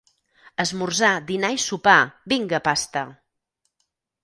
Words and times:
Esmorzar, 0.63 1.11
dinar 1.27 1.51
i 1.57 1.61
sopar, 1.65 1.99
vinga 2.35 2.63
pasta! 2.71 3.07